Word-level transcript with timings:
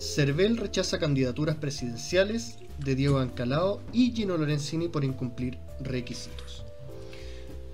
Cervel 0.00 0.56
rechaza 0.56 0.98
candidaturas 0.98 1.56
presidenciales 1.56 2.56
de 2.78 2.94
Diego 2.94 3.18
Ancalao 3.18 3.82
y 3.92 4.12
Gino 4.12 4.38
Lorenzini 4.38 4.88
por 4.88 5.04
incumplir 5.04 5.58
requisitos. 5.78 6.64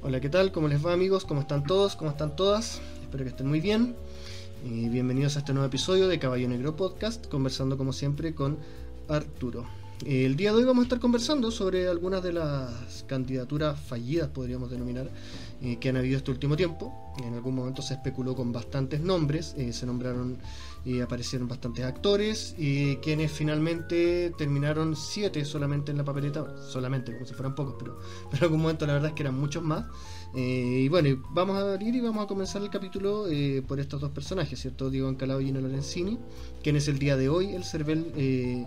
Hola, 0.02 0.20
¿qué 0.20 0.28
tal? 0.28 0.50
¿Cómo 0.50 0.66
les 0.66 0.84
va 0.84 0.92
amigos? 0.92 1.24
¿Cómo 1.24 1.42
están 1.42 1.62
todos? 1.62 1.94
¿Cómo 1.94 2.10
están 2.10 2.34
todas? 2.34 2.80
Espero 3.00 3.22
que 3.22 3.30
estén 3.30 3.46
muy 3.46 3.60
bien. 3.60 3.94
Y 4.64 4.88
bienvenidos 4.88 5.36
a 5.36 5.38
este 5.38 5.52
nuevo 5.52 5.68
episodio 5.68 6.08
de 6.08 6.18
Caballo 6.18 6.48
Negro 6.48 6.74
Podcast, 6.74 7.28
conversando 7.28 7.78
como 7.78 7.92
siempre 7.92 8.34
con 8.34 8.58
Arturo. 9.08 9.64
El 10.04 10.36
día 10.36 10.52
de 10.52 10.58
hoy 10.58 10.64
vamos 10.64 10.82
a 10.82 10.84
estar 10.84 11.00
conversando 11.00 11.50
sobre 11.50 11.88
algunas 11.88 12.22
de 12.22 12.34
las 12.34 13.04
candidaturas 13.08 13.80
fallidas, 13.80 14.28
podríamos 14.28 14.70
denominar, 14.70 15.08
eh, 15.62 15.78
que 15.78 15.88
han 15.88 15.96
habido 15.96 16.18
este 16.18 16.30
último 16.30 16.54
tiempo. 16.54 17.14
En 17.24 17.32
algún 17.32 17.54
momento 17.54 17.80
se 17.80 17.94
especuló 17.94 18.34
con 18.34 18.52
bastantes 18.52 19.00
nombres, 19.00 19.54
eh, 19.56 19.72
se 19.72 19.86
nombraron 19.86 20.38
y 20.84 21.00
aparecieron 21.00 21.48
bastantes 21.48 21.84
actores, 21.84 22.54
y 22.58 22.96
quienes 22.96 23.32
finalmente 23.32 24.34
terminaron 24.36 24.94
siete 24.96 25.46
solamente 25.46 25.92
en 25.92 25.98
la 25.98 26.04
papeleta, 26.04 26.44
solamente 26.68 27.14
como 27.14 27.24
si 27.24 27.32
fueran 27.32 27.54
pocos, 27.54 27.76
pero, 27.78 27.98
en 28.32 28.42
algún 28.42 28.60
momento 28.60 28.86
la 28.86 28.92
verdad 28.92 29.08
es 29.08 29.14
que 29.14 29.22
eran 29.22 29.40
muchos 29.40 29.62
más. 29.62 29.86
Eh, 30.34 30.82
y 30.84 30.88
bueno, 30.88 31.22
vamos 31.30 31.56
a 31.56 31.72
abrir 31.72 31.94
y 31.94 32.00
vamos 32.00 32.22
a 32.22 32.26
comenzar 32.26 32.60
el 32.60 32.68
capítulo 32.68 33.26
eh, 33.28 33.62
por 33.66 33.80
estos 33.80 34.02
dos 34.02 34.10
personajes, 34.10 34.60
¿cierto? 34.60 34.90
Diego 34.90 35.08
Ancalao 35.08 35.40
y 35.40 35.46
Gino 35.46 35.62
Lorenzini, 35.62 36.18
quienes 36.62 36.86
el 36.88 36.98
día 36.98 37.16
de 37.16 37.30
hoy 37.30 37.54
el 37.54 37.64
CERVEL 37.64 38.12
eh, 38.14 38.66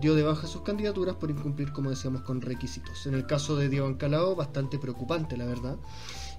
dio 0.00 0.14
de 0.14 0.22
baja 0.22 0.46
sus 0.46 0.62
candidaturas 0.62 1.16
por 1.16 1.30
incumplir, 1.30 1.72
como 1.72 1.90
decíamos, 1.90 2.22
con 2.22 2.40
requisitos. 2.40 3.06
En 3.06 3.14
el 3.14 3.26
caso 3.26 3.56
de 3.56 3.68
Diego 3.68 3.86
Ancalao, 3.86 4.34
bastante 4.34 4.78
preocupante, 4.78 5.36
la 5.36 5.46
verdad. 5.46 5.76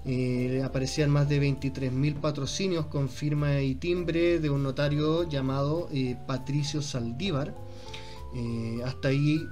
Eh, 0.04 0.62
aparecían 0.64 1.10
más 1.10 1.28
de 1.28 1.40
23.000 1.40 2.20
patrocinios 2.20 2.86
con 2.86 3.08
firma 3.08 3.60
y 3.60 3.74
timbre 3.74 4.38
de 4.38 4.48
un 4.48 4.62
notario 4.62 5.28
llamado 5.28 5.88
eh, 5.92 6.16
Patricio 6.26 6.82
Saldívar. 6.82 7.54
Eh, 8.34 8.80
hasta 8.84 9.08
ahí, 9.08 9.46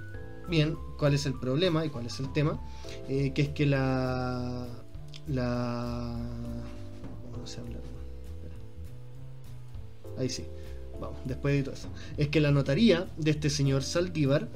bien, 0.48 0.76
¿cuál 0.98 1.14
es 1.14 1.26
el 1.26 1.34
problema 1.34 1.84
y 1.84 1.90
cuál 1.90 2.06
es 2.06 2.20
el 2.20 2.32
tema? 2.32 2.60
que 3.06 3.32
es 3.36 3.48
que 3.50 3.66
la... 3.66 4.66
la 5.28 6.16
no 7.38 7.46
sé 7.46 7.60
hablar. 7.60 7.82
Ahí 10.18 10.28
sí. 10.28 10.44
Vamos, 11.00 11.18
después 11.24 11.54
de 11.54 11.62
todo 11.62 11.74
eso. 11.74 11.88
Es 12.16 12.28
que 12.28 12.40
la 12.40 12.50
notaría 12.50 13.06
de 13.16 13.30
este 13.30 13.50
señor 13.50 13.82
Saldívar 13.82 14.48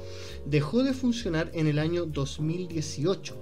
dejó 0.46 0.82
de 0.82 0.94
funcionar 0.94 1.50
en 1.54 1.66
el 1.66 1.78
año 1.78 2.06
2018 2.06 3.36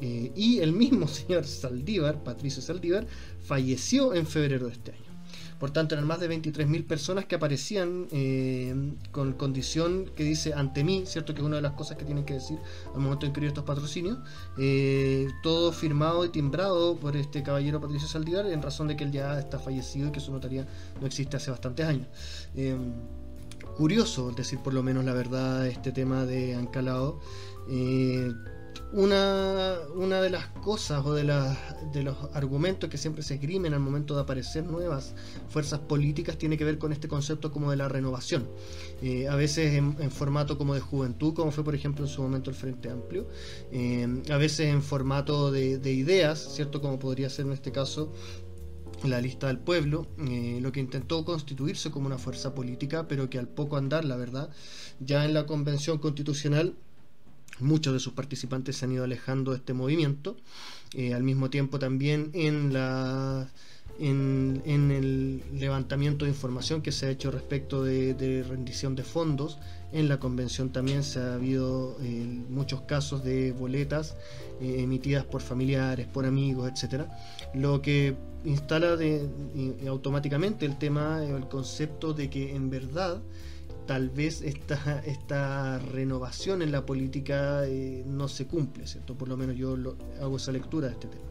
eh, 0.00 0.32
y 0.34 0.60
el 0.60 0.72
mismo 0.72 1.08
señor 1.08 1.44
Saldívar, 1.44 2.22
Patricio 2.22 2.62
Saldívar, 2.62 3.06
falleció 3.42 4.14
en 4.14 4.26
febrero 4.26 4.66
de 4.66 4.72
este 4.72 4.92
año. 4.92 5.07
Por 5.58 5.70
tanto, 5.70 5.94
eran 5.94 6.06
más 6.06 6.20
de 6.20 6.28
23.000 6.30 6.86
personas 6.86 7.24
que 7.24 7.34
aparecían 7.34 8.06
eh, 8.12 8.74
con 9.10 9.32
condición 9.32 10.10
que 10.16 10.22
dice 10.24 10.54
ante 10.54 10.84
mí, 10.84 11.04
¿cierto? 11.06 11.34
Que 11.34 11.40
es 11.40 11.46
una 11.46 11.56
de 11.56 11.62
las 11.62 11.72
cosas 11.72 11.96
que 11.96 12.04
tienen 12.04 12.24
que 12.24 12.34
decir 12.34 12.58
al 12.94 13.00
momento 13.00 13.22
de 13.22 13.26
inscribir 13.26 13.48
estos 13.48 13.64
patrocinios. 13.64 14.18
Eh, 14.56 15.28
todo 15.42 15.72
firmado 15.72 16.24
y 16.24 16.28
timbrado 16.28 16.96
por 16.96 17.16
este 17.16 17.42
caballero 17.42 17.80
Patricio 17.80 18.08
Saldívar 18.08 18.46
en 18.46 18.62
razón 18.62 18.88
de 18.88 18.96
que 18.96 19.04
él 19.04 19.12
ya 19.12 19.38
está 19.38 19.58
fallecido 19.58 20.08
y 20.08 20.12
que 20.12 20.20
su 20.20 20.32
notaría 20.32 20.66
no 21.00 21.06
existe 21.06 21.36
hace 21.36 21.50
bastantes 21.50 21.86
años. 21.86 22.06
curioso, 23.76 24.32
decir 24.32 24.58
por 24.58 24.74
lo 24.74 24.82
menos 24.82 25.04
la 25.04 25.12
verdad, 25.12 25.66
este 25.66 25.92
tema 25.92 26.24
de 26.24 26.54
Ancalao 26.54 27.20
una, 28.92 29.76
una 29.94 30.22
de 30.22 30.30
las 30.30 30.46
cosas 30.46 31.04
o 31.04 31.12
de, 31.12 31.24
de 31.92 32.02
los 32.02 32.16
argumentos 32.32 32.88
que 32.88 32.96
siempre 32.96 33.22
se 33.22 33.34
esgrimen 33.34 33.74
al 33.74 33.80
momento 33.80 34.14
de 34.14 34.22
aparecer 34.22 34.64
nuevas 34.64 35.14
fuerzas 35.48 35.80
políticas 35.80 36.38
tiene 36.38 36.56
que 36.56 36.64
ver 36.64 36.78
con 36.78 36.92
este 36.92 37.06
concepto 37.08 37.52
como 37.52 37.70
de 37.70 37.76
la 37.76 37.88
renovación. 37.88 38.48
Eh, 39.02 39.28
a 39.28 39.36
veces 39.36 39.74
en, 39.74 40.10
formato 40.10 40.56
como 40.56 40.74
de 40.74 40.80
juventud, 40.80 41.34
como 41.34 41.50
fue 41.50 41.64
por 41.64 41.74
ejemplo 41.74 42.04
en 42.04 42.10
su 42.10 42.22
momento 42.22 42.50
el 42.50 42.56
Frente 42.56 42.90
Amplio, 42.90 43.28
eh, 43.72 44.06
a 44.30 44.36
veces 44.36 44.68
en 44.68 44.82
formato 44.82 45.52
de, 45.52 45.92
ideas, 45.92 46.54
¿cierto? 46.54 46.80
Como 46.80 46.98
podría 46.98 47.28
ser 47.28 47.46
en 47.46 47.52
este 47.52 47.72
caso 47.72 48.12
la 49.04 49.20
lista 49.20 49.46
del 49.46 49.58
pueblo, 49.58 50.06
eh, 50.18 50.58
lo 50.60 50.72
que 50.72 50.80
intentó 50.80 51.24
constituirse 51.24 51.90
como 51.90 52.06
una 52.06 52.18
fuerza 52.18 52.54
política, 52.54 53.06
pero 53.06 53.30
que 53.30 53.38
al 53.38 53.48
poco 53.48 53.76
andar, 53.76 54.04
la 54.04 54.16
verdad, 54.16 54.50
ya 54.98 55.24
en 55.24 55.34
la 55.34 55.46
convención 55.46 55.98
constitucional 55.98 56.74
muchos 57.60 57.92
de 57.92 58.00
sus 58.00 58.12
participantes 58.12 58.76
se 58.76 58.84
han 58.84 58.92
ido 58.92 59.04
alejando 59.04 59.52
de 59.52 59.58
este 59.58 59.74
movimiento. 59.74 60.36
Eh, 60.94 61.14
al 61.14 61.22
mismo 61.22 61.50
tiempo 61.50 61.78
también 61.78 62.30
en 62.32 62.72
la 62.72 63.48
en, 63.98 64.90
el 64.90 65.42
levantamiento 65.58 66.24
de 66.24 66.30
información 66.30 66.82
que 66.82 66.92
se 66.92 67.06
ha 67.06 67.10
hecho 67.10 67.30
respecto 67.30 67.82
de, 67.82 68.44
rendición 68.48 68.94
de 68.94 69.02
fondos. 69.02 69.58
En 69.92 70.08
la 70.08 70.20
convención 70.20 70.70
también 70.70 71.02
se 71.02 71.18
ha 71.18 71.34
habido 71.34 71.96
eh, 72.02 72.42
muchos 72.50 72.82
casos 72.82 73.24
de 73.24 73.52
boletas 73.52 74.16
eh, 74.60 74.82
emitidas 74.82 75.24
por 75.24 75.40
familiares, 75.40 76.06
por 76.06 76.26
amigos, 76.26 76.70
etcétera, 76.70 77.08
lo 77.54 77.80
que 77.80 78.14
instala 78.44 78.96
de, 78.96 79.26
automáticamente 79.88 80.66
el 80.66 80.78
tema, 80.78 81.24
el 81.24 81.48
concepto 81.48 82.12
de 82.12 82.30
que 82.30 82.54
en 82.54 82.70
verdad 82.70 83.20
tal 83.88 84.10
vez 84.10 84.42
esta, 84.42 85.00
esta 85.06 85.78
renovación 85.78 86.60
en 86.60 86.70
la 86.70 86.84
política 86.84 87.66
eh, 87.66 88.04
no 88.06 88.28
se 88.28 88.46
cumple, 88.46 88.86
¿cierto? 88.86 89.16
Por 89.16 89.28
lo 89.28 89.36
menos 89.36 89.56
yo 89.56 89.76
hago 90.20 90.36
esa 90.36 90.52
lectura 90.52 90.88
de 90.88 90.92
este 90.92 91.08
tema. 91.08 91.24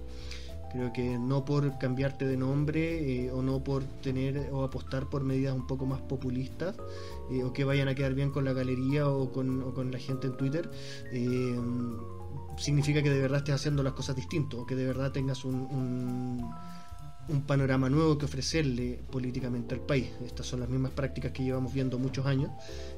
Creo 0.72 0.92
que 0.92 1.18
no 1.20 1.46
por 1.46 1.78
cambiarte 1.78 2.26
de 2.26 2.36
nombre 2.36 3.26
eh, 3.26 3.32
o 3.32 3.44
no 3.44 3.64
por 3.64 3.84
tener 4.02 4.50
o 4.52 4.64
apostar 4.64 5.08
por 5.08 5.24
medidas 5.24 5.56
un 5.56 5.68
poco 5.68 5.86
más 5.86 6.02
populistas 6.02 6.76
eh, 7.32 7.44
o 7.44 7.54
que 7.54 7.64
vayan 7.64 7.88
a 7.88 7.96
quedar 7.96 8.16
bien 8.16 8.32
con 8.32 8.44
la 8.44 8.54
galería 8.54 9.08
o 9.08 9.32
con, 9.32 9.92
la 9.92 10.00
gente 10.00 10.28
en 10.28 10.36
Twitter, 10.36 10.70
significa 12.58 13.04
que 13.04 13.12
de 13.12 13.22
verdad 13.22 13.38
estés 13.38 13.56
haciendo 13.56 13.84
las 13.84 13.94
cosas 13.94 14.16
distinto 14.16 14.62
o 14.62 14.66
que 14.66 14.76
de 14.76 14.86
verdad 14.86 15.12
tengas 15.12 15.46
un 15.46 15.56
un 15.56 16.52
panorama 17.46 17.90
nuevo 17.90 18.18
que 18.18 18.26
ofrecerle 18.26 19.00
políticamente 19.12 19.76
al 19.76 19.82
país. 19.82 20.10
Estas 20.26 20.46
son 20.46 20.62
las 20.62 20.70
mismas 20.70 20.92
prácticas 20.92 21.32
que 21.32 21.44
llevamos 21.44 21.74
viendo 21.74 22.00
muchos 22.00 22.26
años, 22.26 22.52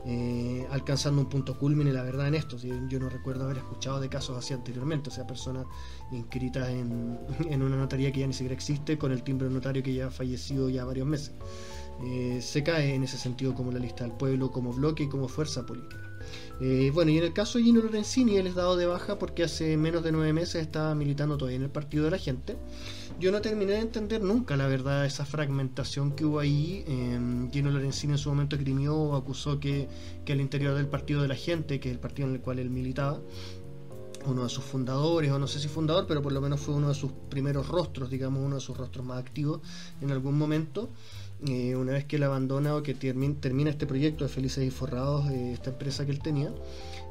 eh, 0.06 0.66
alcanzando 0.72 1.22
un 1.22 1.30
punto 1.30 1.58
culmine, 1.58 1.92
la 1.92 2.04
verdad, 2.04 2.28
en 2.28 2.36
esto. 2.36 2.58
Yo 2.58 3.00
no 3.00 3.10
recuerdo 3.10 3.46
haber 3.46 3.58
escuchado 3.58 4.00
de 4.00 4.10
casos 4.10 4.38
así 4.38 4.54
anteriormente, 4.54 5.10
o 5.10 5.12
sea, 5.12 5.26
personas 5.26 5.66
inscritas 6.12 6.70
en, 6.70 7.20
en 7.50 7.62
una 7.62 7.76
notaría 7.76 8.12
que 8.12 8.22
ya 8.22 8.28
ni 8.28 8.34
siquiera 8.34 8.56
existe, 8.56 8.98
con 8.98 9.12
el 9.12 9.24
timbre 9.24 9.50
notario 9.50 9.84
que 9.84 9.94
ya 9.94 10.08
ha 10.08 10.12
fallecido 10.12 10.70
ya 10.70 10.86
varios 10.86 11.08
meses. 11.08 11.34
Eh, 12.04 12.40
se 12.42 12.64
cae 12.64 12.94
en 12.96 13.04
ese 13.04 13.18
sentido 13.18 13.54
como 13.54 13.72
la 13.72 13.80
lista 13.80 14.04
del 14.04 14.14
pueblo, 14.14 14.52
como 14.52 14.72
bloque 14.72 15.04
y 15.04 15.10
como 15.10 15.28
fuerza 15.28 15.66
política. 15.66 16.09
Eh, 16.62 16.92
bueno, 16.94 17.12
y 17.12 17.18
en 17.18 17.24
el 17.24 17.34
caso 17.34 17.58
de 17.58 17.64
Gino 17.64 17.82
Lorenzini, 17.82 18.38
él 18.38 18.48
es 18.48 18.56
dado 18.56 18.76
de 18.76 18.86
baja 18.86 19.18
porque 19.18 19.44
hace 19.44 19.78
menos 19.78 20.04
de 20.04 20.12
nueve 20.12 20.34
meses 20.34 20.62
estaba 20.62 20.94
militando 20.96 21.38
todavía 21.38 21.58
en 21.58 21.64
el 21.64 21.70
Partido 21.70 22.06
de 22.06 22.12
la 22.12 22.18
Gente. 22.18 22.58
Yo 23.20 23.32
no 23.32 23.42
terminé 23.42 23.74
de 23.74 23.80
entender 23.80 24.22
nunca, 24.22 24.56
la 24.56 24.68
verdad, 24.68 25.06
esa 25.06 25.26
fragmentación 25.26 26.12
que 26.14 26.26
hubo 26.26 26.40
ahí. 26.40 26.84
Eh, 26.88 27.50
Gino 27.52 27.72
Lorenzini 27.72 28.14
en 28.14 28.20
su 28.20 28.30
momento 28.30 28.56
esgrimió 28.56 28.96
o 28.96 29.16
acusó 29.16 29.60
que, 29.60 29.88
que 30.26 30.34
al 30.34 30.42
interior 30.42 30.76
del 30.76 30.88
Partido 30.88 31.22
de 31.22 31.28
la 31.28 31.36
Gente, 31.36 31.80
que 31.80 31.90
es 31.90 31.96
el 31.96 32.00
partido 32.00 32.28
en 32.28 32.36
el 32.36 32.42
cual 32.42 32.60
él 32.60 32.70
militaba, 32.70 33.20
uno 34.26 34.44
de 34.44 34.50
sus 34.50 34.64
fundadores, 34.64 35.32
o 35.32 35.40
no 35.40 35.48
sé 35.48 35.60
si 35.60 35.68
fundador, 35.68 36.06
pero 36.08 36.22
por 36.22 36.32
lo 36.32 36.42
menos 36.42 36.60
fue 36.60 36.76
uno 36.76 36.90
de 36.90 36.96
sus 36.96 37.12
primeros 37.30 37.68
rostros, 37.68 38.10
digamos, 38.10 38.44
uno 38.44 38.56
de 38.56 38.62
sus 38.62 38.78
rostros 38.78 39.06
más 39.06 39.20
activos 39.20 39.62
en 40.02 40.12
algún 40.12 40.38
momento. 40.38 40.90
Eh, 41.48 41.74
una 41.78 41.94
vez 41.94 42.04
que 42.04 42.18
él 42.18 42.24
abandona 42.24 42.76
o 42.76 42.84
que 42.84 42.94
termina 42.94 43.70
este 43.70 43.88
proyecto 43.88 44.26
de 44.26 44.30
Felices 44.30 44.66
y 44.66 44.72
Forrados, 44.72 45.30
eh, 45.32 45.54
esta 45.54 45.70
empresa 45.70 46.06
que 46.06 46.12
él 46.12 46.20
tenía. 46.20 46.54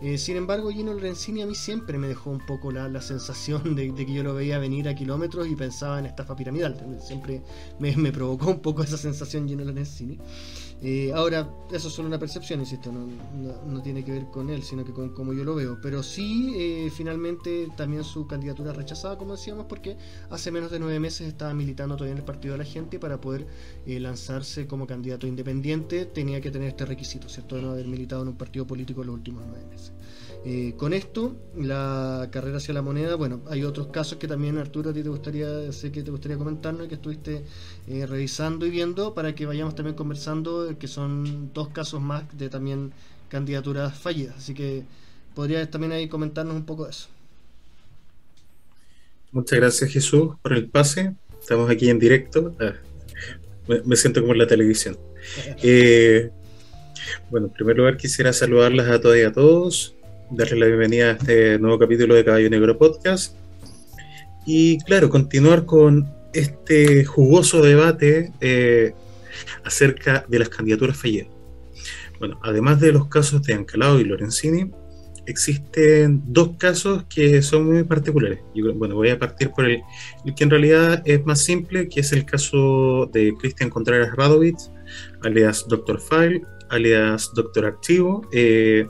Eh, 0.02 0.18
sin 0.18 0.36
embargo, 0.36 0.70
Gino 0.70 0.92
Lorenzini 0.92 1.40
a 1.40 1.46
mí 1.46 1.54
siempre 1.54 1.96
me 1.96 2.08
dejó 2.08 2.30
un 2.30 2.44
poco 2.44 2.70
la, 2.70 3.00
sensación 3.00 3.74
de, 3.74 3.94
que 3.94 4.12
yo 4.12 4.22
lo 4.22 4.34
veía 4.34 4.58
venir 4.58 4.86
a 4.88 4.94
kilómetros 4.94 5.48
y 5.48 5.56
pensaba 5.56 5.98
en 5.98 6.06
estafa 6.06 6.36
piramidal. 6.36 6.76
Siempre 7.00 7.42
me, 7.78 7.96
me 7.96 8.12
provocó 8.12 8.50
un 8.50 8.60
poco 8.60 8.82
esa 8.82 8.98
sensación 8.98 9.48
Gino 9.48 9.64
Lorenzini. 9.64 10.18
Eh, 10.80 11.12
ahora, 11.12 11.50
eso 11.72 11.88
es 11.88 11.94
solo 11.94 12.06
una 12.06 12.20
percepción, 12.20 12.60
insisto, 12.60 12.92
no, 12.92 13.08
no, 13.66 13.82
tiene 13.82 14.04
que 14.04 14.12
ver 14.12 14.26
con 14.26 14.48
él, 14.48 14.62
sino 14.62 14.84
que 14.84 14.92
con 14.92 15.08
cómo 15.10 15.32
yo 15.32 15.42
lo 15.42 15.56
veo. 15.56 15.78
Pero 15.82 16.02
sí, 16.04 16.54
eh, 16.56 16.90
finalmente 16.94 17.68
también 17.76 18.04
su 18.04 18.26
candidatura 18.28 18.72
rechazada, 18.72 19.18
como 19.18 19.32
decíamos, 19.32 19.66
porque 19.66 19.96
hace 20.30 20.52
menos 20.52 20.70
de 20.70 20.78
nueve 20.78 21.00
meses 21.00 21.26
estaba 21.26 21.52
militando 21.52 21.96
todavía 21.96 22.12
en 22.12 22.18
el 22.18 22.24
Partido 22.24 22.52
de 22.52 22.58
la 22.58 22.64
Gente 22.64 22.96
y 22.96 22.98
para 23.00 23.20
poder 23.20 23.46
eh, 23.86 23.98
lanzarse 23.98 24.68
como 24.68 24.86
candidato 24.86 25.26
independiente 25.26 26.06
tenía 26.06 26.40
que 26.40 26.50
tener 26.50 26.68
este 26.68 26.86
requisito, 26.86 27.28
¿cierto? 27.28 27.56
De 27.56 27.62
no 27.62 27.70
haber 27.70 27.88
militado 27.88 28.22
en 28.22 28.28
un 28.28 28.36
partido 28.36 28.66
político 28.66 29.02
los 29.02 29.14
últimos 29.14 29.42
nueve 29.46 29.66
meses. 29.68 29.92
Eh, 30.44 30.74
con 30.76 30.94
esto, 30.94 31.36
la 31.56 32.28
carrera 32.30 32.58
hacia 32.58 32.72
la 32.72 32.82
moneda, 32.82 33.16
bueno, 33.16 33.42
hay 33.48 33.64
otros 33.64 33.88
casos 33.88 34.18
que 34.18 34.28
también 34.28 34.56
Arturo 34.56 34.90
a 34.90 34.92
ti 34.92 35.02
te 35.02 35.08
gustaría, 35.08 35.72
sé 35.72 35.92
que 35.92 36.02
te 36.02 36.10
gustaría 36.10 36.38
comentarnos 36.38 36.86
y 36.86 36.88
que 36.88 36.94
estuviste 36.94 37.44
eh, 37.88 38.06
revisando 38.06 38.64
y 38.64 38.70
viendo 38.70 39.14
para 39.14 39.34
que 39.34 39.46
vayamos 39.46 39.74
también 39.74 39.96
conversando, 39.96 40.76
que 40.78 40.88
son 40.88 41.52
dos 41.52 41.68
casos 41.68 42.00
más 42.00 42.24
de 42.38 42.48
también 42.48 42.92
candidaturas 43.28 43.98
fallidas. 43.98 44.36
Así 44.38 44.54
que 44.54 44.84
podrías 45.34 45.70
también 45.70 45.92
ahí 45.92 46.08
comentarnos 46.08 46.54
un 46.56 46.64
poco 46.64 46.84
de 46.84 46.90
eso. 46.90 47.08
Muchas 49.32 49.58
gracias 49.58 49.90
Jesús 49.90 50.36
por 50.42 50.52
el 50.54 50.68
pase. 50.70 51.14
Estamos 51.40 51.70
aquí 51.70 51.90
en 51.90 51.98
directo. 51.98 52.54
Ah, 52.60 52.74
me, 53.84 53.96
siento 53.96 54.20
como 54.20 54.32
en 54.32 54.38
la 54.38 54.46
televisión. 54.46 54.98
Eh, 55.62 56.30
Bueno, 57.30 57.46
en 57.48 57.52
primer 57.52 57.76
lugar 57.76 57.96
quisiera 57.96 58.32
saludarlas 58.32 58.88
a 58.88 59.00
todas 59.00 59.18
y 59.18 59.22
a 59.22 59.32
todos, 59.32 59.94
darles 60.30 60.58
la 60.58 60.66
bienvenida 60.66 61.06
a 61.06 61.12
este 61.12 61.58
nuevo 61.58 61.78
capítulo 61.78 62.14
de 62.14 62.24
Caballo 62.24 62.50
Negro 62.50 62.76
Podcast 62.76 63.34
y 64.46 64.78
claro, 64.80 65.08
continuar 65.08 65.64
con 65.64 66.08
este 66.32 67.04
jugoso 67.04 67.62
debate 67.62 68.32
eh, 68.40 68.92
acerca 69.64 70.24
de 70.28 70.38
las 70.38 70.48
candidaturas 70.48 70.96
fallidas. 70.96 71.28
Bueno, 72.18 72.38
además 72.42 72.80
de 72.80 72.92
los 72.92 73.08
casos 73.08 73.42
de 73.42 73.54
Ancalao 73.54 74.00
y 74.00 74.04
Lorenzini, 74.04 74.70
existen 75.26 76.22
dos 76.26 76.56
casos 76.58 77.04
que 77.04 77.42
son 77.42 77.66
muy 77.66 77.84
particulares. 77.84 78.40
bueno, 78.74 78.96
voy 78.96 79.10
a 79.10 79.18
partir 79.18 79.50
por 79.50 79.66
el, 79.66 79.82
que 80.36 80.44
en 80.44 80.50
realidad 80.50 81.02
es 81.04 81.24
más 81.24 81.40
simple, 81.40 81.88
que 81.88 82.00
es 82.00 82.12
el 82.12 82.24
caso 82.24 83.08
de 83.12 83.34
Cristian 83.38 83.70
Contreras 83.70 84.14
Radovitz, 84.16 84.70
alias 85.22 85.66
Dr. 85.68 86.00
File, 86.00 86.42
alias 86.70 87.30
Doctor 87.34 87.66
Activo, 87.66 88.28
eh, 88.32 88.86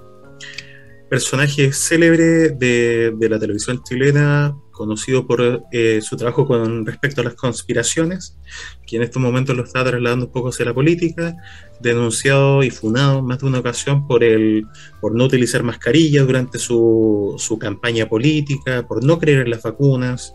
personaje 1.09 1.73
célebre 1.73 2.51
de, 2.51 3.13
de, 3.17 3.29
la 3.29 3.39
televisión 3.39 3.83
chilena, 3.83 4.55
conocido 4.71 5.27
por 5.27 5.65
eh, 5.73 6.01
su 6.03 6.17
trabajo 6.17 6.47
con 6.47 6.87
respecto 6.87 7.21
a 7.21 7.25
las 7.25 7.35
conspiraciones, 7.35 8.39
que 8.87 8.97
en 8.97 9.03
estos 9.03 9.21
momentos 9.21 9.57
lo 9.57 9.65
está 9.65 9.85
trasladando 9.85 10.27
un 10.27 10.33
poco 10.33 10.51
hacia 10.51 10.67
la 10.67 10.75
política, 10.75 11.37
denunciado 11.81 12.63
y 12.63 12.71
funado 12.71 13.23
más 13.23 13.39
de 13.39 13.47
una 13.47 13.59
ocasión 13.59 14.07
por, 14.07 14.23
el, 14.23 14.67
por 15.01 15.15
no 15.15 15.25
utilizar 15.25 15.63
mascarilla 15.63 16.23
durante 16.23 16.59
su, 16.59 17.35
su 17.39 17.59
campaña 17.59 18.09
política, 18.09 18.87
por 18.87 19.03
no 19.03 19.19
creer 19.19 19.41
en 19.41 19.51
las 19.51 19.63
vacunas. 19.63 20.35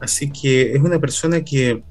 Así 0.00 0.30
que 0.30 0.72
es 0.74 0.82
una 0.82 1.00
persona 1.00 1.42
que, 1.42 1.82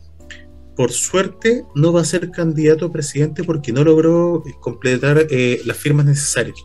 por 0.75 0.91
suerte, 0.91 1.63
no 1.73 1.93
va 1.93 2.01
a 2.01 2.05
ser 2.05 2.29
candidato 2.29 2.85
a 2.85 2.91
presidente 2.91 3.43
porque 3.43 3.71
no 3.71 3.83
logró 3.83 4.43
completar 4.59 5.27
eh, 5.31 5.61
las 5.65 5.77
firmas 5.77 6.05
necesarias. 6.05 6.57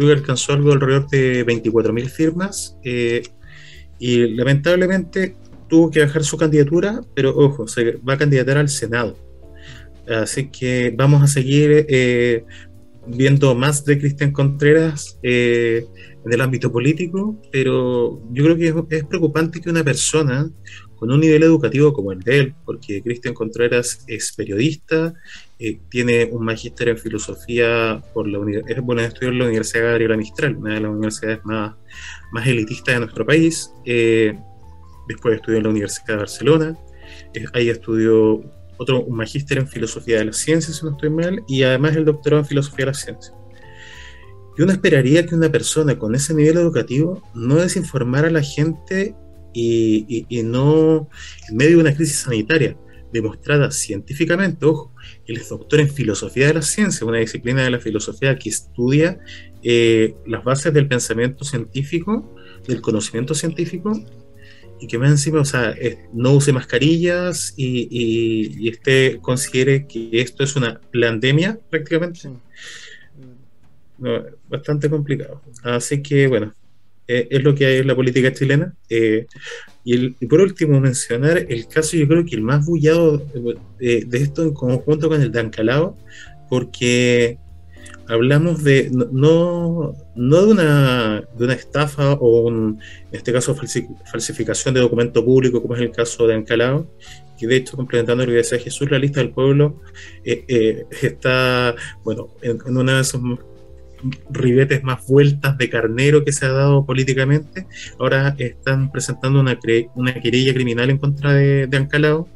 Alcanzó 0.00 0.52
algo 0.52 0.72
alrededor 0.72 1.08
de 1.08 1.44
24.000 1.46 2.08
firmas. 2.08 2.76
Eh, 2.84 3.22
y 3.98 4.28
lamentablemente 4.28 5.36
tuvo 5.68 5.90
que 5.90 6.00
bajar 6.00 6.24
su 6.24 6.36
candidatura, 6.36 7.00
pero 7.14 7.36
ojo, 7.36 7.66
se 7.66 7.96
va 7.96 8.14
a 8.14 8.18
candidatar 8.18 8.58
al 8.58 8.68
Senado. 8.68 9.16
Así 10.08 10.48
que 10.48 10.94
vamos 10.96 11.22
a 11.22 11.26
seguir 11.26 11.86
eh, 11.88 12.44
viendo 13.06 13.54
más 13.54 13.84
de 13.84 13.98
Cristian 13.98 14.32
Contreras 14.32 15.18
eh, 15.22 15.84
en 16.24 16.32
el 16.32 16.40
ámbito 16.40 16.72
político, 16.72 17.40
pero 17.52 18.22
yo 18.32 18.44
creo 18.44 18.86
que 18.88 18.96
es, 18.96 19.04
preocupante 19.04 19.60
que 19.60 19.70
una 19.70 19.84
persona 19.84 20.50
con 20.98 21.10
un 21.12 21.20
nivel 21.20 21.42
educativo 21.42 21.92
como 21.92 22.12
el 22.12 22.20
de 22.20 22.38
él, 22.38 22.54
porque 22.64 23.02
Cristian 23.02 23.34
Contreras 23.34 24.04
es 24.06 24.32
periodista, 24.32 25.14
eh, 25.58 25.78
tiene 25.88 26.28
un 26.30 26.44
magíster 26.44 26.88
en 26.88 26.98
filosofía 26.98 28.02
por 28.12 28.28
la 28.28 28.38
es 28.66 28.80
bueno 28.80 29.02
estudió 29.02 29.30
en 29.30 29.38
la 29.38 29.44
Universidad 29.44 29.84
Gabriela 29.84 30.16
Mistral, 30.16 30.56
una 30.56 30.74
de 30.74 30.80
las 30.80 30.90
universidades 30.90 31.44
más 31.44 31.74
más 32.32 32.46
elitista 32.46 32.92
de 32.92 33.00
nuestro 33.00 33.26
país. 33.26 33.72
Eh, 33.84 34.38
después 35.08 35.36
estudió 35.36 35.58
en 35.58 35.64
la 35.64 35.70
Universidad 35.70 36.06
de 36.06 36.16
Barcelona. 36.16 36.78
Eh, 37.34 37.44
ahí 37.54 37.68
estudió 37.70 38.40
otro, 38.76 39.02
un 39.04 39.16
magíster 39.16 39.58
en 39.58 39.68
filosofía 39.68 40.18
de 40.18 40.26
las 40.26 40.36
ciencias, 40.36 40.76
si 40.76 40.84
no 40.84 40.92
estoy 40.92 41.10
mal, 41.10 41.42
y 41.48 41.62
además 41.62 41.96
el 41.96 42.04
doctorado 42.04 42.42
en 42.42 42.48
filosofía 42.48 42.84
de 42.84 42.90
las 42.92 43.00
ciencias. 43.00 43.34
Y 44.56 44.62
uno 44.62 44.72
esperaría 44.72 45.24
que 45.24 45.34
una 45.34 45.50
persona 45.50 45.98
con 45.98 46.14
ese 46.14 46.34
nivel 46.34 46.56
educativo 46.58 47.22
no 47.34 47.56
desinformara 47.56 48.28
a 48.28 48.32
la 48.32 48.42
gente 48.42 49.14
y, 49.60 50.26
y, 50.28 50.42
no 50.42 51.08
en 51.48 51.56
medio 51.56 51.76
de 51.76 51.82
una 51.82 51.94
crisis 51.94 52.20
sanitaria 52.20 52.76
demostrada 53.12 53.70
científicamente, 53.70 54.64
ojo, 54.66 54.94
él 55.26 55.38
es 55.38 55.48
doctor 55.48 55.80
en 55.80 55.90
filosofía 55.90 56.46
de 56.48 56.54
las 56.54 56.66
ciencias, 56.66 57.02
una 57.02 57.18
disciplina 57.18 57.62
de 57.62 57.70
la 57.70 57.80
filosofía 57.80 58.38
que 58.38 58.50
estudia 58.50 59.18
eh, 59.62 60.14
las 60.26 60.44
bases 60.44 60.72
del 60.74 60.86
pensamiento 60.86 61.44
científico, 61.44 62.34
del 62.66 62.80
conocimiento 62.80 63.34
científico, 63.34 63.92
y 64.80 64.86
que 64.86 64.98
más 64.98 65.10
encima, 65.10 65.40
o 65.40 65.44
sea, 65.44 65.74
no 66.12 66.34
use 66.34 66.52
mascarillas 66.52 67.54
y, 67.56 67.88
y, 67.90 68.68
este 68.68 69.18
considere 69.20 69.88
que 69.88 70.08
esto 70.12 70.44
es 70.44 70.54
una 70.54 70.80
pandemia 70.92 71.58
prácticamente. 71.68 72.30
bastante 74.48 74.88
complicado. 74.88 75.42
Así 75.64 76.00
que 76.00 76.28
bueno, 76.28 76.54
eh, 77.08 77.26
es 77.30 77.42
lo 77.42 77.54
que 77.54 77.78
en 77.78 77.86
la 77.86 77.96
política 77.96 78.32
chilena. 78.32 78.74
Eh, 78.88 79.26
y, 79.84 80.08
por 80.26 80.40
último, 80.40 80.80
mencionar 80.80 81.38
el 81.48 81.66
caso, 81.66 81.96
yo 81.96 82.06
creo 82.06 82.24
que 82.24 82.36
el 82.36 82.42
más 82.42 82.66
bullado 82.66 83.18
de, 83.78 84.04
de 84.06 84.18
esto 84.18 84.42
en 84.42 84.52
conjunto 84.52 85.08
con 85.08 85.22
el 85.22 85.32
de 85.32 85.40
Ancalao, 85.40 85.96
porque 86.48 87.38
hablamos 88.08 88.64
de 88.64 88.90
no, 88.90 89.94
no 90.16 90.46
de, 90.46 90.52
una, 90.52 91.24
de 91.36 91.44
una 91.44 91.52
estafa 91.52 92.14
o 92.14 92.48
en 92.48 92.78
este 93.12 93.32
caso 93.32 93.54
falsificación 93.54 94.74
de 94.74 94.80
documento 94.80 95.24
público 95.24 95.60
como 95.60 95.76
es 95.76 95.82
el 95.82 95.90
caso 95.90 96.26
de 96.26 96.34
Ancalao 96.34 96.86
que 97.38 97.46
de 97.46 97.56
hecho 97.56 97.76
complementando 97.76 98.24
lo 98.24 98.30
que 98.30 98.38
decía 98.38 98.58
Jesús 98.58 98.90
la 98.90 98.98
lista 98.98 99.20
del 99.20 99.30
pueblo 99.30 99.82
eh, 100.24 100.44
eh, 100.48 100.86
está 101.02 101.74
bueno 102.02 102.28
en, 102.40 102.58
una 102.76 102.96
de 102.96 103.02
esos 103.02 103.20
ribetes 104.30 104.82
más 104.82 105.06
vueltas 105.06 105.58
de 105.58 105.68
carnero 105.68 106.24
que 106.24 106.32
se 106.32 106.46
ha 106.46 106.50
dado 106.50 106.86
políticamente 106.86 107.66
ahora 107.98 108.34
están 108.38 108.90
presentando 108.92 109.40
una, 109.40 109.58
una 109.94 110.14
querella 110.14 110.54
criminal 110.54 110.90
en 110.90 110.98
contra 110.98 111.32
de, 111.32 111.68
Ancalao 111.76 112.28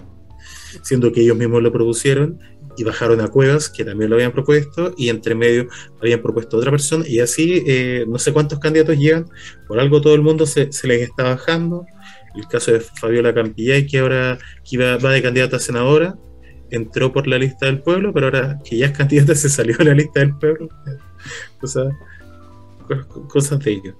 siendo 0.82 1.12
que 1.12 1.20
ellos 1.20 1.36
mismos 1.36 1.62
lo 1.62 1.72
producieron 1.72 2.38
y 2.76 2.84
bajaron 2.84 3.20
a 3.20 3.28
Cuevas, 3.28 3.68
que 3.68 3.84
también 3.84 4.10
lo 4.10 4.16
habían 4.16 4.32
propuesto, 4.32 4.94
y 4.96 5.08
entre 5.08 5.34
medio 5.34 5.68
habían 6.00 6.22
propuesto 6.22 6.56
otra 6.56 6.70
persona, 6.70 7.04
y 7.06 7.20
así 7.20 7.62
eh, 7.66 8.04
no 8.08 8.18
sé 8.18 8.32
cuántos 8.32 8.58
candidatos 8.58 8.96
llegan, 8.96 9.26
por 9.68 9.78
algo 9.78 10.00
todo 10.00 10.14
el 10.14 10.22
mundo 10.22 10.46
se, 10.46 10.70
les 10.84 11.02
está 11.02 11.24
bajando. 11.24 11.84
El 12.34 12.46
caso 12.48 12.72
de 12.72 12.80
Fabiola 12.80 13.34
Campillay, 13.34 13.86
que 13.86 13.98
ahora 13.98 14.38
que 14.68 14.78
va 14.78 14.96
de 14.96 15.22
candidata 15.22 15.56
a 15.56 15.60
senadora, 15.60 16.16
entró 16.70 17.12
por 17.12 17.26
la 17.26 17.38
lista 17.38 17.66
del 17.66 17.80
pueblo, 17.80 18.12
pero 18.14 18.26
ahora 18.26 18.58
que 18.64 18.78
ya 18.78 18.86
es 18.86 18.92
candidata 18.92 19.34
se 19.34 19.50
salió 19.50 19.76
de 19.76 19.84
la 19.84 19.94
lista 19.94 20.20
del 20.20 20.34
pueblo. 20.36 20.68
Cosas, 21.60 21.92
cosas 23.28 23.58
de. 23.60 23.94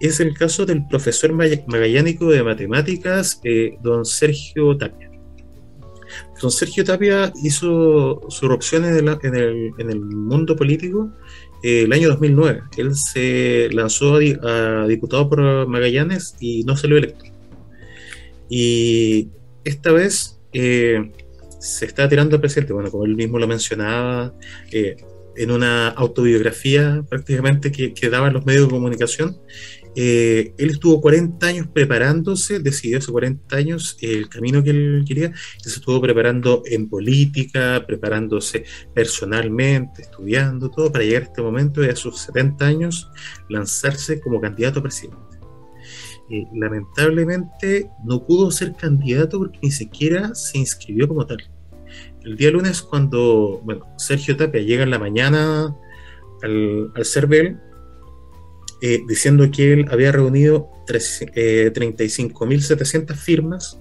Es 0.00 0.20
el 0.20 0.34
caso 0.34 0.66
del 0.66 0.86
profesor 0.88 1.32
magallánico 1.32 2.30
de 2.30 2.42
matemáticas, 2.42 3.40
eh, 3.44 3.76
don 3.82 4.04
Sergio 4.04 4.76
Tapia. 4.76 5.10
Don 6.40 6.50
Sergio 6.50 6.84
Tapia 6.84 7.32
hizo 7.42 8.20
su 8.28 8.46
erupción 8.46 8.84
en 8.84 9.08
el, 9.90 10.00
mundo 10.00 10.56
político 10.56 11.10
eh, 11.62 11.82
el 11.82 11.92
año 11.92 12.08
2009. 12.08 12.62
Él 12.76 12.94
se 12.94 13.68
lanzó 13.72 14.16
a, 14.16 14.86
diputado 14.86 15.28
por 15.28 15.66
Magallanes 15.66 16.36
y 16.40 16.64
no 16.64 16.76
salió 16.76 16.98
electo. 16.98 17.24
Y 18.48 19.28
esta 19.64 19.92
vez 19.92 20.40
eh, 20.52 21.10
se 21.58 21.86
está 21.86 22.08
tirando 22.08 22.36
al 22.36 22.40
presidente, 22.40 22.72
bueno, 22.72 22.90
como 22.90 23.04
él 23.04 23.16
mismo 23.16 23.38
lo 23.38 23.48
mencionaba, 23.48 24.34
eh, 24.70 24.96
en 25.36 25.50
una 25.50 25.88
autobiografía 25.88 27.04
prácticamente 27.08 27.72
que, 27.72 27.94
que 27.94 28.08
daba 28.08 28.28
en 28.28 28.34
los 28.34 28.46
medios 28.46 28.66
de 28.66 28.70
comunicación, 28.70 29.36
eh, 29.96 30.54
él 30.58 30.70
estuvo 30.70 31.00
40 31.00 31.46
años 31.46 31.68
preparándose, 31.68 32.58
decidió 32.58 32.98
hace 32.98 33.12
40 33.12 33.56
años 33.56 33.96
el 34.00 34.28
camino 34.28 34.62
que 34.62 34.70
él 34.70 35.04
quería, 35.06 35.32
se 35.58 35.68
estuvo 35.68 36.00
preparando 36.00 36.62
en 36.66 36.88
política, 36.88 37.84
preparándose 37.86 38.64
personalmente, 38.92 40.02
estudiando 40.02 40.70
todo 40.70 40.90
para 40.90 41.04
llegar 41.04 41.22
a 41.22 41.26
este 41.26 41.42
momento 41.42 41.84
y 41.84 41.88
a 41.88 41.96
sus 41.96 42.18
70 42.22 42.66
años 42.66 43.08
lanzarse 43.48 44.20
como 44.20 44.40
candidato 44.40 44.80
a 44.80 44.82
presidente. 44.82 45.18
Eh, 46.30 46.44
lamentablemente 46.54 47.90
no 48.04 48.26
pudo 48.26 48.50
ser 48.50 48.74
candidato 48.74 49.38
porque 49.38 49.58
ni 49.62 49.70
siquiera 49.70 50.34
se 50.34 50.58
inscribió 50.58 51.06
como 51.06 51.26
tal. 51.26 51.38
El 52.24 52.36
día 52.36 52.50
lunes 52.50 52.82
cuando 52.82 53.60
bueno, 53.64 53.86
Sergio 53.98 54.36
Tapia 54.36 54.62
llega 54.62 54.82
en 54.82 54.90
la 54.90 54.98
mañana 54.98 55.76
al, 56.42 56.90
al 56.94 57.04
CERVEL, 57.04 57.58
eh, 58.80 59.02
diciendo 59.06 59.50
que 59.50 59.72
él 59.72 59.86
había 59.90 60.12
reunido 60.12 60.68
eh, 61.34 61.72
35.700 61.72 63.14
firmas 63.14 63.80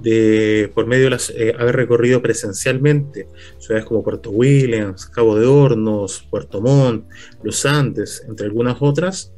de, 0.00 0.70
por 0.74 0.86
medio 0.86 1.04
de 1.04 1.10
las, 1.10 1.30
eh, 1.30 1.54
haber 1.58 1.76
recorrido 1.76 2.22
presencialmente 2.22 3.28
ciudades 3.58 3.86
como 3.86 4.02
Puerto 4.02 4.30
Williams, 4.30 5.06
Cabo 5.06 5.38
de 5.38 5.46
Hornos, 5.46 6.26
Puerto 6.28 6.60
Montt, 6.60 7.06
Los 7.42 7.64
Andes, 7.66 8.24
entre 8.28 8.46
algunas 8.46 8.78
otras. 8.80 9.32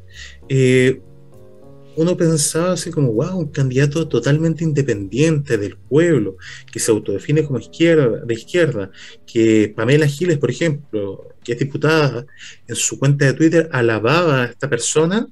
Eh, 1.95 2.01
uno 2.01 2.17
pensaba 2.17 2.73
así 2.73 2.91
como, 2.91 3.13
wow, 3.13 3.39
un 3.39 3.49
candidato 3.49 4.09
totalmente 4.09 4.65
independiente 4.65 5.59
del 5.59 5.77
pueblo, 5.77 6.37
que 6.71 6.79
se 6.79 6.91
autodefine 6.91 7.45
como 7.45 7.59
izquierda, 7.59 8.25
de 8.25 8.35
izquierda, 8.35 8.91
que 9.27 9.73
Pamela 9.75 10.07
Giles, 10.07 10.39
por 10.39 10.51
ejemplo, 10.51 11.29
que 11.43 11.53
es 11.53 11.59
diputada, 11.59 12.27
en 12.67 12.77
su 12.77 12.99
cuenta 12.99 13.27
de 13.27 13.35
Twitter 13.35 13.69
alababa 13.73 14.43
a 14.43 14.47
esta 14.47 14.69
persona, 14.69 15.29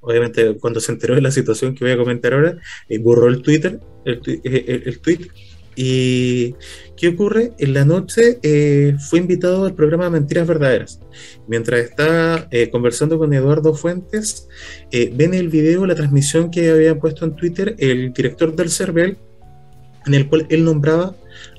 obviamente 0.00 0.56
cuando 0.58 0.80
se 0.80 0.92
enteró 0.92 1.14
de 1.14 1.20
la 1.20 1.30
situación 1.30 1.74
que 1.74 1.84
voy 1.84 1.92
a 1.92 1.98
comentar 1.98 2.32
ahora, 2.32 2.56
eh, 2.88 2.98
borró 2.98 3.28
el 3.28 3.42
Twitter, 3.42 3.80
el, 4.04 4.20
el, 4.44 4.98
tweet, 5.00 5.28
¿Y 5.76 6.54
qué 6.96 7.08
ocurre? 7.08 7.52
En 7.58 7.74
la 7.74 7.84
noche 7.84 8.38
eh, 8.42 8.96
fue 8.98 9.20
invitado 9.20 9.64
al 9.64 9.74
programa 9.74 10.10
Mentiras 10.10 10.46
Verdaderas. 10.46 11.00
Mientras 11.46 11.80
estaba 11.80 12.48
eh, 12.50 12.70
conversando 12.70 13.18
con 13.18 13.32
Eduardo 13.32 13.74
Fuentes, 13.74 14.48
eh, 14.90 15.12
ven 15.14 15.34
el 15.34 15.48
video, 15.48 15.86
la 15.86 15.94
transmisión 15.94 16.50
que 16.50 16.70
había 16.70 16.98
puesto 16.98 17.24
en 17.24 17.36
Twitter 17.36 17.76
el 17.78 18.12
director 18.12 18.54
del 18.54 18.70
CERVEL, 18.70 19.16
en 20.06 20.14
el 20.14 20.28
cual 20.28 20.46
él 20.50 20.64
nombraba 20.64 21.14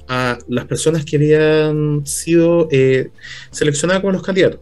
a 0.08 0.38
las 0.48 0.66
personas 0.66 1.06
que 1.06 1.16
habían 1.16 2.06
sido 2.06 2.68
seleccionadas 3.52 4.02
como 4.02 4.14
los 4.14 4.24
candidatos 4.24 4.60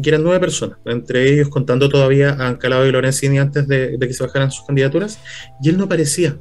que 0.00 0.10
eran 0.10 0.22
nueve 0.22 0.38
personas, 0.38 0.78
entre 0.84 1.32
ellos 1.32 1.48
contando 1.48 1.88
todavía 1.88 2.30
a 2.30 2.46
Ancalado 2.46 2.86
y 2.86 2.92
Lorenzini 2.92 3.40
antes 3.40 3.66
de, 3.66 3.98
de, 3.98 4.06
que 4.06 4.14
se 4.14 4.22
bajaran 4.22 4.50
sus 4.50 4.64
candidaturas, 4.64 5.18
y 5.60 5.70
él 5.70 5.76
no 5.76 5.84
aparecía. 5.84 6.38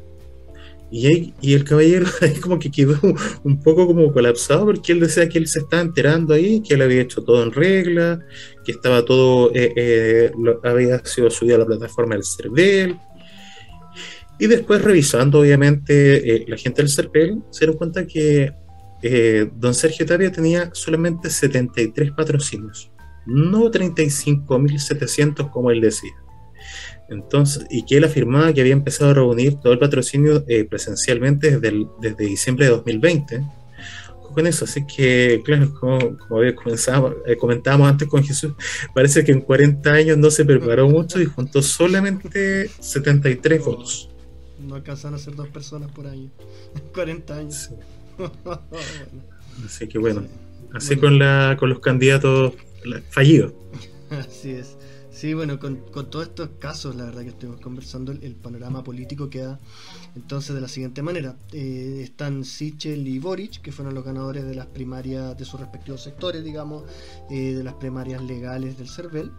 Y, 0.90 1.54
el 1.54 1.64
caballero 1.66 2.06
ahí 2.22 2.36
como 2.36 2.60
que 2.60 2.72
quedó 2.72 2.98
un 3.44 3.62
poco 3.62 3.88
como 3.88 4.12
colapsado 4.14 4.66
porque 4.66 4.94
él 4.94 5.02
decía 5.02 5.28
que 5.28 5.38
él 5.38 5.48
se 5.48 5.60
estaba 5.60 5.82
enterando 5.82 6.34
ahí, 6.34 6.62
que 6.62 6.76
él 6.76 6.82
había 6.82 7.02
hecho 7.02 7.24
todo 7.24 7.44
en 7.44 7.52
regla, 7.52 8.20
que 8.64 8.72
estaba 8.72 9.04
todo, 9.04 9.52
eh, 9.54 9.74
eh, 9.76 10.32
había 10.64 11.04
sido 11.06 11.30
subido 11.30 11.58
a 11.58 11.60
la 11.60 11.66
plataforma 11.66 12.16
del 12.16 12.24
CERVEL. 12.24 12.98
Y 14.40 14.48
después 14.48 14.82
revisando, 14.82 15.40
obviamente, 15.40 16.36
eh, 16.36 16.46
la 16.48 16.58
gente 16.58 16.82
del 16.82 16.92
CERVEL 16.92 17.44
se 17.50 17.66
dio 17.66 17.78
cuenta 17.78 18.06
que 18.06 18.54
don 19.56 19.76
Sergio 19.76 20.06
Tapia 20.08 20.32
tenía 20.32 20.72
solamente 20.74 21.30
73 21.30 22.12
patrocinios, 22.12 22.92
no 23.28 23.70
35.700 23.70 25.52
como 25.52 25.70
él 25.70 25.82
decía. 25.82 26.14
Entonces, 27.10 27.66
y 27.70 27.86
que 27.86 27.98
él 27.98 28.04
afirmaba 28.04 28.54
que 28.54 28.62
había 28.62 28.74
empezado 28.74 29.12
a 29.12 29.14
reunir 29.14 29.56
todo 29.56 29.74
el 29.74 29.80
patrocinio 29.80 30.44
eh, 30.48 30.66
presencialmente 30.66 31.58
desde, 31.60 31.88
desde 32.02 32.26
diciembre 32.26 32.66
de 32.66 32.72
2020. 32.72 33.44
Con 34.34 34.46
eso, 34.46 34.66
así 34.66 34.86
que, 34.86 35.42
claro, 35.44 35.74
como, 35.80 36.18
como 36.18 36.38
había 36.38 36.54
comenzado, 36.54 37.24
eh, 37.26 37.36
comentábamos 37.38 37.90
antes 37.90 38.08
con 38.08 38.24
Jesús, 38.24 38.54
parece 38.94 39.24
que 39.24 39.32
en 39.32 39.42
40 39.42 39.92
años 39.92 40.18
no 40.18 40.30
se 40.30 40.46
preparó 40.46 40.88
mucho 40.88 41.20
y 41.20 41.26
juntó 41.26 41.62
solamente 41.62 42.70
73 42.80 43.66
votos. 43.66 44.10
No 44.60 44.76
alcanzan 44.76 45.14
a 45.14 45.18
ser 45.18 45.36
dos 45.36 45.48
personas 45.48 45.92
por 45.92 46.08
año. 46.08 46.30
40 46.94 47.36
años. 47.36 47.72
Así 49.66 49.88
que 49.88 49.98
bueno, 49.98 50.24
así 50.74 50.98
Con, 50.98 51.18
la, 51.18 51.58
con 51.60 51.70
los 51.70 51.80
candidatos 51.80 52.54
fallidos. 53.10 53.54
Así 54.12 54.52
es. 54.52 54.77
Sí, 55.18 55.34
bueno, 55.34 55.58
con, 55.60 55.84
todos 56.12 56.28
estos 56.28 56.50
casos, 56.60 56.96
la 56.96 57.06
verdad 57.06 57.24
que 57.24 57.30
estuvimos 57.30 57.60
conversando, 57.60 58.12
el, 58.12 58.36
panorama 58.36 58.84
político 58.84 59.32
queda 59.32 59.60
entonces 60.16 60.54
de 60.54 60.62
la 60.62 60.68
siguiente 60.68 61.02
manera. 61.02 61.36
Eh, 61.54 62.02
están 62.04 62.46
Sichel 62.46 63.08
y 63.08 63.18
Boric, 63.18 63.60
que 63.64 63.72
fueron 63.72 63.96
los 63.96 64.06
ganadores 64.06 64.46
de 64.46 64.54
las 64.54 64.68
primarias 64.68 65.36
de 65.36 65.44
sus 65.44 65.60
respectivos 65.60 66.04
sectores, 66.04 66.44
digamos, 66.44 66.84
eh, 67.32 67.56
de 67.56 67.64
las 67.64 67.74
primarias 67.74 68.22
legales 68.22 68.78
del 68.78 68.90
CERVEL. 68.90 69.32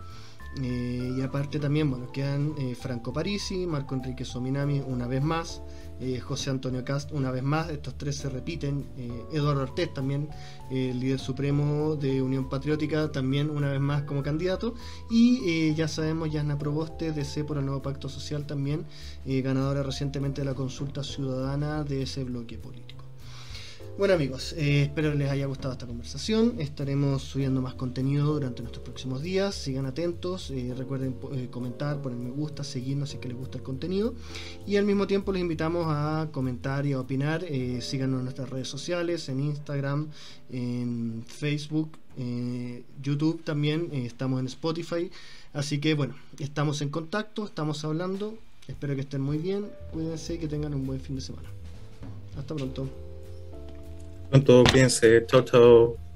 Eh, 0.60 1.14
y 1.16 1.22
aparte 1.22 1.60
también, 1.60 1.88
bueno, 1.88 2.10
quedan 2.10 2.56
Franco 2.74 3.12
Parisi, 3.12 3.64
Marco 3.64 3.94
Enrique 3.94 4.24
Sominami 4.24 4.80
una 4.80 5.06
vez 5.06 5.22
más, 5.22 5.62
eh, 6.00 6.20
José 6.20 6.50
Antonio 6.50 6.84
Cast, 6.84 7.12
una 7.12 7.30
vez 7.30 7.42
más, 7.42 7.70
estos 7.70 7.96
tres 7.96 8.16
se 8.16 8.28
repiten, 8.28 8.86
eh, 8.96 9.24
Eduardo 9.32 9.62
Ortez 9.62 9.92
también, 9.92 10.28
el 10.70 11.00
líder 11.00 11.18
supremo 11.18 11.96
de 11.96 12.22
Unión 12.22 12.48
Patriótica, 12.48 13.10
también 13.10 13.50
una 13.50 13.70
vez 13.70 13.80
más 13.80 14.02
como 14.02 14.22
candidato, 14.22 14.74
y 15.10 15.40
eh, 15.48 15.74
ya 15.74 15.88
sabemos, 15.88 16.30
Yasna 16.30 16.58
Proboste, 16.58 17.12
de 17.12 17.44
por 17.44 17.58
el 17.58 17.66
Nuevo 17.66 17.82
Pacto 17.82 18.08
Social 18.08 18.46
también, 18.46 18.86
ganadora 19.24 19.82
recientemente 19.82 20.40
de 20.40 20.46
la 20.46 20.54
consulta 20.54 21.04
ciudadana 21.04 21.84
de 21.84 22.02
ese 22.02 22.24
bloque 22.24 22.58
político. 22.58 22.97
Bueno 23.98 24.14
amigos, 24.14 24.52
eh, 24.52 24.82
espero 24.82 25.12
les 25.12 25.28
haya 25.28 25.46
gustado 25.46 25.72
esta 25.72 25.84
conversación. 25.84 26.54
Estaremos 26.60 27.20
subiendo 27.20 27.60
más 27.60 27.74
contenido 27.74 28.32
durante 28.32 28.62
nuestros 28.62 28.84
próximos 28.84 29.22
días. 29.22 29.56
Sigan 29.56 29.86
atentos, 29.86 30.52
eh, 30.52 30.72
recuerden 30.78 31.16
eh, 31.32 31.48
comentar, 31.50 32.00
poner 32.00 32.16
me 32.16 32.30
gusta, 32.30 32.62
seguirnos 32.62 33.10
si 33.10 33.16
es 33.16 33.20
que 33.20 33.26
les 33.26 33.36
gusta 33.36 33.58
el 33.58 33.64
contenido. 33.64 34.14
Y 34.68 34.76
al 34.76 34.84
mismo 34.84 35.08
tiempo 35.08 35.32
les 35.32 35.42
invitamos 35.42 35.86
a 35.88 36.28
comentar 36.30 36.86
y 36.86 36.92
a 36.92 37.00
opinar. 37.00 37.44
síganos 37.80 38.18
en 38.20 38.24
nuestras 38.24 38.48
redes 38.48 38.68
sociales, 38.68 39.28
en 39.28 39.40
Instagram, 39.40 40.06
en 40.48 41.24
Facebook, 41.26 41.98
YouTube 43.02 43.42
también. 43.42 43.88
estamos 43.92 44.38
en 44.38 44.46
Spotify. 44.46 45.10
Así 45.52 45.80
que 45.80 45.94
bueno, 45.94 46.14
estamos 46.38 46.82
en 46.82 46.90
contacto, 46.90 47.44
estamos 47.44 47.84
hablando. 47.84 48.38
Espero 48.68 48.94
que 48.94 49.00
estén 49.00 49.22
muy 49.22 49.38
bien. 49.38 49.66
Cuídense 49.90 50.34
y 50.34 50.38
que 50.38 50.46
tengan 50.46 50.72
un 50.72 50.86
buen 50.86 51.00
fin 51.00 51.16
de 51.16 51.22
semana. 51.22 51.48
Hasta 52.36 52.54
pronto. 52.54 53.07
Pronto, 54.30 54.62
piense, 54.64 55.24
chao, 55.26 55.42
chao. 55.42 56.07